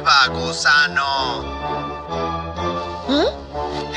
viva, 0.00 0.26
gusano. 0.28 1.44
¿Eh? 3.08 3.26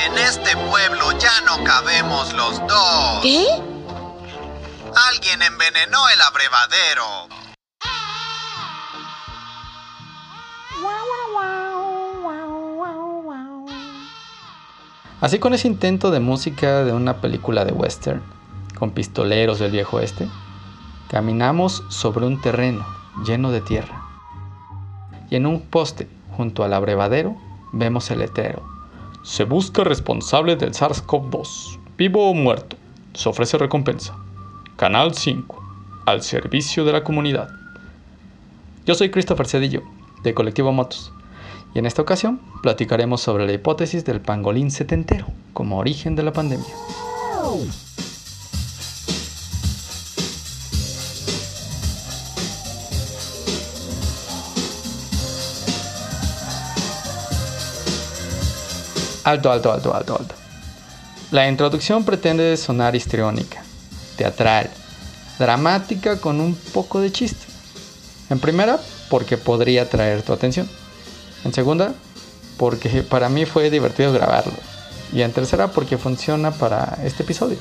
En 0.06 0.18
este 0.18 0.56
pueblo 0.58 1.12
ya 1.18 1.42
no 1.46 1.64
cabemos 1.64 2.34
los 2.34 2.60
dos. 2.68 3.22
¿Qué? 3.22 3.46
Alguien 5.10 5.42
envenenó 5.42 6.10
el 6.10 6.22
abrevadero. 6.22 7.28
Así 15.22 15.40
con 15.40 15.54
ese 15.54 15.70
intento 15.70 16.12
de 16.12 16.20
música 16.20 16.84
de 16.84 16.92
una 16.92 17.22
película 17.22 17.64
de 17.64 17.72
western, 17.72 18.22
con 18.78 18.92
pistoleros 18.92 19.60
del 19.60 19.72
viejo 19.72 19.98
oeste, 19.98 20.28
caminamos 21.10 21.82
sobre 21.88 22.26
un 22.26 22.42
terreno 22.42 22.86
lleno 23.26 23.52
de 23.52 23.62
tierra. 23.62 24.03
Y 25.34 25.36
en 25.36 25.48
un 25.48 25.62
poste 25.62 26.08
junto 26.38 26.64
al 26.64 26.76
abrevadero 26.76 27.36
vemos 27.72 28.12
el 28.12 28.20
letrero. 28.20 28.62
Se 29.24 29.46
busca 29.46 29.84
responsable 29.84 30.56
del 30.58 30.74
SARS-CoV-2, 30.74 31.80
vivo 31.98 32.30
o 32.30 32.36
muerto. 32.36 32.76
Se 33.16 33.30
ofrece 33.30 33.58
recompensa. 33.58 34.16
Canal 34.76 35.16
5, 35.16 35.60
al 36.06 36.22
servicio 36.22 36.86
de 36.86 36.92
la 36.92 37.04
comunidad. 37.04 37.50
Yo 38.86 38.94
soy 38.94 39.10
Christopher 39.10 39.48
Cedillo, 39.48 39.82
de 40.22 40.36
Colectivo 40.36 40.72
Motos, 40.72 41.12
y 41.74 41.80
en 41.80 41.88
esta 41.88 42.04
ocasión 42.04 42.40
platicaremos 42.62 43.20
sobre 43.20 43.48
la 43.48 43.54
hipótesis 43.54 44.06
del 44.06 44.22
pangolín 44.22 44.70
setentero 44.70 45.26
como 45.54 45.80
origen 45.80 46.16
de 46.16 46.22
la 46.22 46.34
pandemia. 46.34 46.76
Alto, 59.24 59.52
alto, 59.52 59.72
alto, 59.72 59.94
alto, 59.96 60.18
alto. 60.20 60.36
La 61.32 61.48
introducción 61.48 62.04
pretende 62.04 62.58
sonar 62.58 62.96
histriónica, 62.96 63.64
teatral, 64.18 64.70
dramática 65.40 66.20
con 66.20 66.40
un 66.40 66.56
poco 66.56 67.00
de 67.00 67.12
chiste. 67.12 67.46
En 68.30 68.40
primera, 68.40 68.80
porque 69.10 69.38
podría 69.38 69.84
atraer 69.84 70.22
tu 70.22 70.34
atención. 70.34 70.70
En 71.44 71.54
segunda, 71.54 71.94
porque 72.58 73.02
para 73.04 73.30
mí 73.30 73.46
fue 73.46 73.70
divertido 73.70 74.12
grabarlo. 74.14 74.54
Y 75.12 75.22
en 75.22 75.32
tercera, 75.32 75.70
porque 75.70 75.98
funciona 75.98 76.52
para 76.52 76.98
este 77.04 77.24
episodio. 77.24 77.58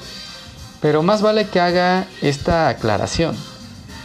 Pero 0.80 1.02
más 1.02 1.22
vale 1.22 1.46
que 1.46 1.60
haga 1.60 2.06
esta 2.22 2.68
aclaración. 2.68 3.36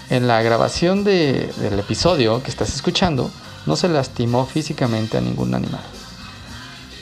En 0.09 0.27
la 0.27 0.41
grabación 0.41 1.03
de- 1.03 1.51
del 1.57 1.79
episodio 1.79 2.41
que 2.43 2.49
estás 2.51 2.73
escuchando, 2.73 3.29
no 3.65 3.75
se 3.75 3.89
lastimó 3.89 4.45
físicamente 4.45 5.17
a 5.17 5.21
ningún 5.21 5.53
animal. 5.53 5.81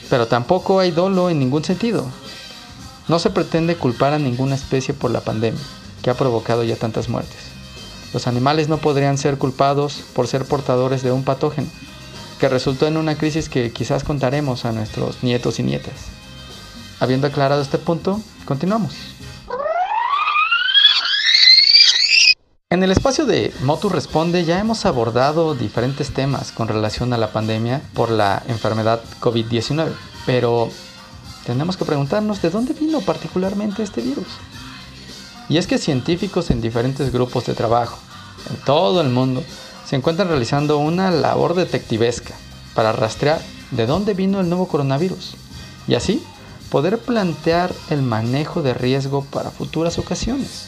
Pero 0.08 0.26
tampoco 0.26 0.80
hay 0.80 0.90
dolo 0.90 1.30
en 1.30 1.38
ningún 1.38 1.64
sentido. 1.64 2.06
No 3.08 3.18
se 3.18 3.30
pretende 3.30 3.76
culpar 3.76 4.12
a 4.12 4.18
ninguna 4.18 4.54
especie 4.54 4.94
por 4.94 5.10
la 5.10 5.20
pandemia, 5.20 5.60
que 6.02 6.10
ha 6.10 6.14
provocado 6.14 6.64
ya 6.64 6.76
tantas 6.76 7.08
muertes. 7.08 7.38
Los 8.12 8.26
animales 8.26 8.68
no 8.68 8.78
podrían 8.78 9.18
ser 9.18 9.38
culpados 9.38 10.02
por 10.14 10.26
ser 10.26 10.44
portadores 10.44 11.02
de 11.02 11.12
un 11.12 11.24
patógeno, 11.24 11.68
que 12.40 12.48
resultó 12.48 12.86
en 12.86 12.96
una 12.96 13.16
crisis 13.16 13.48
que 13.48 13.72
quizás 13.72 14.04
contaremos 14.04 14.64
a 14.64 14.72
nuestros 14.72 15.22
nietos 15.22 15.58
y 15.58 15.62
nietas. 15.62 15.94
Habiendo 17.00 17.26
aclarado 17.26 17.60
este 17.60 17.78
punto, 17.78 18.20
continuamos. 18.44 19.15
En 22.68 22.82
el 22.82 22.90
espacio 22.90 23.26
de 23.26 23.54
Motu 23.62 23.88
Responde 23.88 24.44
ya 24.44 24.58
hemos 24.58 24.86
abordado 24.86 25.54
diferentes 25.54 26.12
temas 26.12 26.50
con 26.50 26.66
relación 26.66 27.12
a 27.12 27.16
la 27.16 27.30
pandemia 27.30 27.80
por 27.94 28.10
la 28.10 28.42
enfermedad 28.48 29.00
COVID-19, 29.20 29.92
pero 30.26 30.68
tenemos 31.46 31.76
que 31.76 31.84
preguntarnos 31.84 32.42
de 32.42 32.50
dónde 32.50 32.72
vino 32.72 33.00
particularmente 33.02 33.84
este 33.84 34.00
virus. 34.00 34.26
Y 35.48 35.58
es 35.58 35.68
que 35.68 35.78
científicos 35.78 36.50
en 36.50 36.60
diferentes 36.60 37.12
grupos 37.12 37.46
de 37.46 37.54
trabajo 37.54 38.00
en 38.50 38.56
todo 38.64 39.00
el 39.00 39.10
mundo 39.10 39.44
se 39.88 39.94
encuentran 39.94 40.26
realizando 40.26 40.78
una 40.78 41.12
labor 41.12 41.54
detectivesca 41.54 42.34
para 42.74 42.90
rastrear 42.90 43.40
de 43.70 43.86
dónde 43.86 44.12
vino 44.12 44.40
el 44.40 44.48
nuevo 44.48 44.66
coronavirus 44.66 45.36
y 45.86 45.94
así 45.94 46.20
poder 46.72 46.98
plantear 46.98 47.72
el 47.90 48.02
manejo 48.02 48.60
de 48.62 48.74
riesgo 48.74 49.22
para 49.22 49.52
futuras 49.52 49.98
ocasiones. 49.98 50.66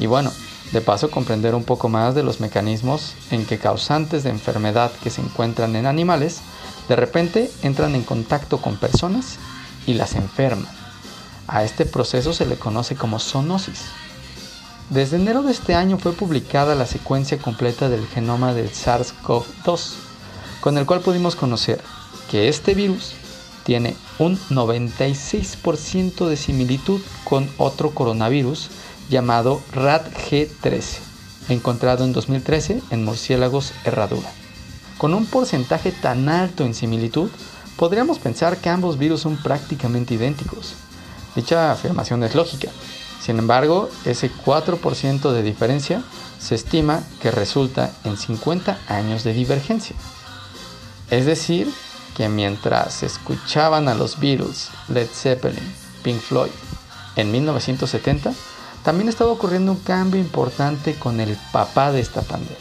Y 0.00 0.06
bueno, 0.06 0.32
de 0.72 0.80
paso 0.80 1.10
comprender 1.10 1.54
un 1.54 1.64
poco 1.64 1.88
más 1.88 2.14
de 2.14 2.22
los 2.22 2.40
mecanismos 2.40 3.14
en 3.30 3.46
que 3.46 3.58
causantes 3.58 4.22
de 4.22 4.30
enfermedad 4.30 4.92
que 5.02 5.10
se 5.10 5.20
encuentran 5.20 5.76
en 5.76 5.86
animales 5.86 6.40
de 6.88 6.96
repente 6.96 7.50
entran 7.62 7.94
en 7.94 8.02
contacto 8.02 8.58
con 8.58 8.76
personas 8.76 9.38
y 9.86 9.94
las 9.94 10.14
enferman. 10.14 10.68
A 11.46 11.64
este 11.64 11.86
proceso 11.86 12.32
se 12.32 12.46
le 12.46 12.56
conoce 12.56 12.96
como 12.96 13.18
zoonosis. 13.18 13.86
Desde 14.90 15.16
enero 15.16 15.42
de 15.42 15.52
este 15.52 15.74
año 15.74 15.98
fue 15.98 16.12
publicada 16.12 16.74
la 16.74 16.86
secuencia 16.86 17.38
completa 17.38 17.88
del 17.88 18.06
genoma 18.06 18.54
del 18.54 18.70
SARS-CoV-2, 18.70 19.94
con 20.60 20.78
el 20.78 20.86
cual 20.86 21.00
pudimos 21.00 21.36
conocer 21.36 21.82
que 22.30 22.48
este 22.48 22.74
virus 22.74 23.12
tiene 23.64 23.96
un 24.18 24.38
96% 24.48 26.26
de 26.26 26.36
similitud 26.38 27.02
con 27.24 27.50
otro 27.58 27.90
coronavirus 27.90 28.70
llamado 29.08 29.62
RAT-G13, 29.72 30.98
encontrado 31.48 32.04
en 32.04 32.12
2013 32.12 32.82
en 32.90 33.04
murciélagos 33.04 33.72
herradura. 33.84 34.28
Con 34.98 35.14
un 35.14 35.26
porcentaje 35.26 35.92
tan 35.92 36.28
alto 36.28 36.64
en 36.64 36.74
similitud, 36.74 37.30
podríamos 37.76 38.18
pensar 38.18 38.56
que 38.56 38.68
ambos 38.68 38.98
virus 38.98 39.20
son 39.20 39.36
prácticamente 39.36 40.14
idénticos. 40.14 40.74
Dicha 41.36 41.70
afirmación 41.70 42.24
es 42.24 42.34
lógica. 42.34 42.68
Sin 43.20 43.38
embargo, 43.38 43.88
ese 44.04 44.30
4% 44.30 45.30
de 45.30 45.42
diferencia 45.42 46.02
se 46.40 46.54
estima 46.54 47.02
que 47.20 47.30
resulta 47.30 47.92
en 48.04 48.16
50 48.16 48.78
años 48.88 49.24
de 49.24 49.32
divergencia. 49.32 49.96
Es 51.10 51.26
decir, 51.26 51.72
que 52.16 52.28
mientras 52.28 53.02
escuchaban 53.04 53.88
a 53.88 53.94
los 53.94 54.18
Beatles, 54.18 54.70
Led 54.88 55.06
Zeppelin, 55.06 55.72
Pink 56.02 56.20
Floyd 56.20 56.50
en 57.16 57.30
1970, 57.30 58.32
también 58.82 59.08
estaba 59.08 59.32
ocurriendo 59.32 59.72
un 59.72 59.78
cambio 59.78 60.20
importante 60.20 60.94
con 60.94 61.20
el 61.20 61.36
papá 61.52 61.92
de 61.92 62.00
esta 62.00 62.22
pandemia. 62.22 62.56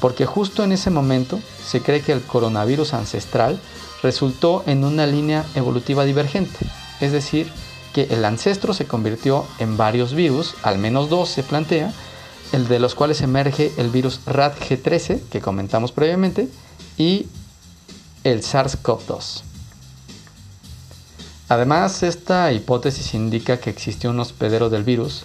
Porque 0.00 0.26
justo 0.26 0.64
en 0.64 0.72
ese 0.72 0.90
momento 0.90 1.40
se 1.64 1.80
cree 1.80 2.02
que 2.02 2.12
el 2.12 2.22
coronavirus 2.22 2.94
ancestral 2.94 3.58
resultó 4.02 4.62
en 4.66 4.84
una 4.84 5.06
línea 5.06 5.44
evolutiva 5.54 6.04
divergente, 6.04 6.58
es 7.00 7.12
decir, 7.12 7.50
que 7.94 8.08
el 8.10 8.24
ancestro 8.24 8.74
se 8.74 8.86
convirtió 8.86 9.46
en 9.58 9.76
varios 9.76 10.12
virus, 10.12 10.54
al 10.62 10.78
menos 10.78 11.08
dos 11.08 11.30
se 11.30 11.42
plantea, 11.42 11.92
el 12.52 12.68
de 12.68 12.78
los 12.78 12.94
cuales 12.94 13.22
emerge 13.22 13.72
el 13.78 13.88
virus 13.88 14.20
RAT-G13 14.26 15.20
que 15.30 15.40
comentamos 15.40 15.92
previamente 15.92 16.48
y 16.98 17.26
el 18.22 18.42
SARS-CoV-2. 18.42 19.42
Además, 21.48 22.02
esta 22.02 22.52
hipótesis 22.52 23.14
indica 23.14 23.60
que 23.60 23.70
existió 23.70 24.10
un 24.10 24.20
hospedero 24.20 24.68
del 24.68 24.82
virus 24.82 25.24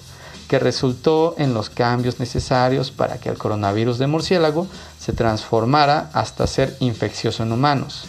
que 0.51 0.59
resultó 0.59 1.33
en 1.37 1.53
los 1.53 1.69
cambios 1.69 2.19
necesarios 2.19 2.91
para 2.91 3.19
que 3.21 3.29
el 3.29 3.37
coronavirus 3.37 3.97
de 3.99 4.07
murciélago 4.07 4.67
se 4.99 5.13
transformara 5.13 6.09
hasta 6.11 6.45
ser 6.45 6.75
infeccioso 6.81 7.43
en 7.43 7.53
humanos. 7.53 8.03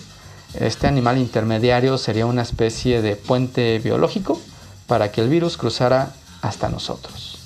Este 0.59 0.89
animal 0.89 1.19
intermediario 1.19 1.99
sería 1.99 2.27
una 2.27 2.43
especie 2.43 3.01
de 3.01 3.15
puente 3.15 3.79
biológico 3.79 4.41
para 4.89 5.13
que 5.13 5.21
el 5.21 5.29
virus 5.29 5.57
cruzara 5.57 6.15
hasta 6.41 6.69
nosotros. 6.69 7.39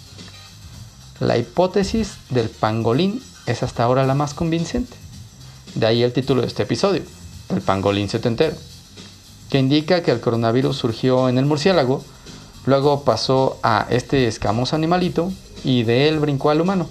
La 1.21 1.37
hipótesis 1.37 2.15
del 2.31 2.49
pangolín 2.49 3.23
es 3.45 3.63
hasta 3.63 3.85
ahora 3.85 4.07
la 4.07 4.15
más 4.15 4.33
convincente. 4.33 4.97
De 5.75 5.85
ahí 5.85 6.05
el 6.05 6.15
título 6.15 6.41
de 6.41 6.47
este 6.47 6.63
episodio, 6.63 7.03
el 7.51 7.61
pangolín 7.61 8.09
setentero, 8.09 8.57
que 9.51 9.59
indica 9.59 10.03
que 10.03 10.13
el 10.13 10.21
coronavirus 10.21 10.75
surgió 10.75 11.29
en 11.29 11.37
el 11.37 11.45
murciélago, 11.45 12.03
luego 12.67 13.03
pasó 13.03 13.59
a 13.63 13.87
este 13.91 14.27
escamoso 14.27 14.77
animalito 14.77 15.33
y 15.65 15.85
de 15.85 16.09
él 16.09 16.21
brincó 16.21 16.51
al 16.51 16.61
humano. 16.61 16.89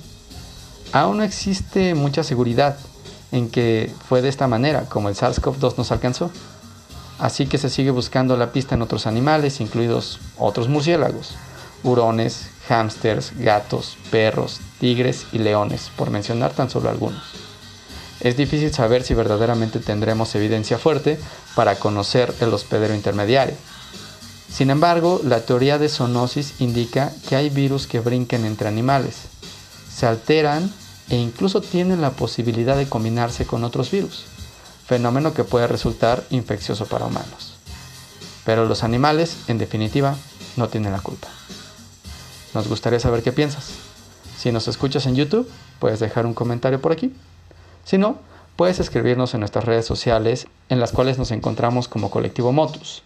Aún 0.91 1.17
no 1.17 1.23
existe 1.23 1.93
mucha 1.93 2.23
seguridad 2.23 2.77
en 3.31 3.49
que 3.49 3.93
fue 4.07 4.21
de 4.21 4.29
esta 4.29 4.47
manera 4.47 4.83
como 4.85 5.09
el 5.09 5.15
SARS-CoV-2 5.15 5.77
nos 5.77 5.91
alcanzó. 5.91 6.31
Así 7.19 7.47
que 7.47 7.57
se 7.57 7.69
sigue 7.69 7.91
buscando 7.91 8.35
la 8.37 8.51
pista 8.51 8.75
en 8.75 8.81
otros 8.81 9.07
animales, 9.07 9.61
incluidos 9.61 10.19
otros 10.37 10.67
murciélagos, 10.67 11.35
hurones, 11.83 12.47
hámsters, 12.67 13.31
gatos, 13.37 13.97
perros, 14.11 14.59
tigres 14.79 15.25
y 15.31 15.39
leones, 15.39 15.91
por 15.95 16.09
mencionar 16.09 16.51
tan 16.51 16.69
solo 16.69 16.89
algunos. 16.89 17.23
Es 18.19 18.37
difícil 18.37 18.73
saber 18.73 19.03
si 19.03 19.13
verdaderamente 19.13 19.79
tendremos 19.79 20.33
evidencia 20.35 20.77
fuerte 20.77 21.19
para 21.55 21.75
conocer 21.75 22.33
el 22.39 22.53
hospedero 22.53 22.95
intermediario. 22.95 23.55
Sin 24.55 24.69
embargo, 24.69 25.19
la 25.21 25.41
teoría 25.41 25.77
de 25.77 25.89
zoonosis 25.89 26.61
indica 26.61 27.11
que 27.27 27.35
hay 27.35 27.49
virus 27.49 27.87
que 27.87 27.99
brinquen 27.99 28.45
entre 28.45 28.69
animales, 28.69 29.23
se 29.93 30.05
alteran 30.05 30.71
e 31.09 31.17
incluso 31.17 31.59
tienen 31.59 31.99
la 31.99 32.11
posibilidad 32.11 32.77
de 32.77 32.87
combinarse 32.87 33.45
con 33.45 33.65
otros 33.65 33.91
virus. 33.91 34.23
fenómeno 34.87 35.33
que 35.33 35.43
puede 35.43 35.67
resultar 35.67 36.23
infeccioso 36.29 36.85
para 36.85 37.07
humanos. 37.07 37.55
Pero 38.45 38.65
los 38.65 38.83
animales, 38.83 39.35
en 39.47 39.57
definitiva, 39.57 40.15
no 40.55 40.69
tienen 40.69 40.93
la 40.93 41.01
culpa. 41.01 41.27
Nos 42.53 42.69
gustaría 42.69 43.01
saber 43.01 43.23
qué 43.23 43.33
piensas. 43.33 43.71
Si 44.37 44.53
nos 44.53 44.69
escuchas 44.69 45.05
en 45.05 45.15
YouTube, 45.15 45.49
puedes 45.79 45.99
dejar 45.99 46.25
un 46.25 46.33
comentario 46.33 46.79
por 46.79 46.93
aquí. 46.93 47.13
Si 47.83 47.97
no, 47.97 48.19
puedes 48.55 48.79
escribirnos 48.79 49.33
en 49.33 49.41
nuestras 49.41 49.65
redes 49.65 49.85
sociales 49.85 50.47
en 50.69 50.79
las 50.79 50.93
cuales 50.93 51.17
nos 51.17 51.31
encontramos 51.31 51.89
como 51.89 52.09
Colectivo 52.09 52.53
Motus. 52.53 53.03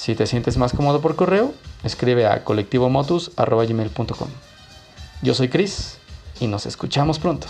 Si 0.00 0.14
te 0.14 0.26
sientes 0.26 0.56
más 0.56 0.72
cómodo 0.72 1.02
por 1.02 1.14
correo, 1.14 1.52
escribe 1.84 2.26
a 2.26 2.42
colectivomotus.com. 2.42 4.28
Yo 5.20 5.34
soy 5.34 5.50
Chris 5.50 5.98
y 6.40 6.46
nos 6.46 6.64
escuchamos 6.64 7.18
pronto. 7.18 7.48